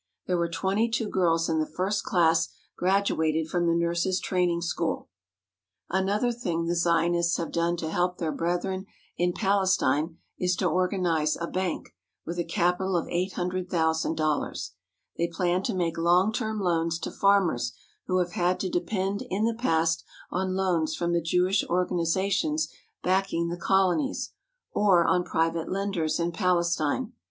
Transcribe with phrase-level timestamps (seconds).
[0.25, 4.59] There were twenty two girls in the first class graduated from the nurses' train ing
[4.63, 5.09] school.
[5.91, 8.87] Another thing the Zionists have done to help their brethren
[9.17, 11.89] in Palestine is to organize a bank,
[12.25, 14.71] with a capital of $800,000.
[15.19, 17.71] They plan to make long time loans to farmers
[18.07, 22.73] who have had to depend in the past on loans from the Jewish organizations
[23.03, 24.31] backing the colonies,
[24.71, 27.13] or on private lenders in Palestine.